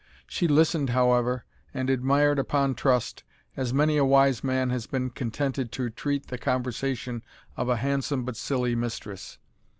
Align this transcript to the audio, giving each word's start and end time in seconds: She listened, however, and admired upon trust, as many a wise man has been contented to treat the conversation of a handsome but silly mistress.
She 0.25 0.47
listened, 0.47 0.89
however, 0.89 1.45
and 1.75 1.87
admired 1.87 2.39
upon 2.39 2.73
trust, 2.73 3.23
as 3.55 3.71
many 3.71 3.97
a 3.97 4.03
wise 4.03 4.43
man 4.43 4.71
has 4.71 4.87
been 4.87 5.11
contented 5.11 5.71
to 5.73 5.91
treat 5.91 6.25
the 6.25 6.39
conversation 6.39 7.21
of 7.55 7.69
a 7.69 7.77
handsome 7.77 8.25
but 8.25 8.35
silly 8.35 8.73
mistress. 8.73 9.37